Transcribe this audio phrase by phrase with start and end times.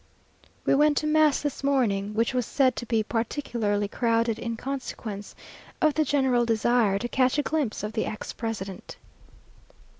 [0.65, 5.35] We went to mass this morning, which was said to be particularly crowded in consequence
[5.79, 8.97] of the general desire to catch a glimpse of the ex president....